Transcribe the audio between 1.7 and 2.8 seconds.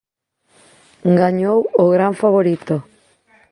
o gran favorito.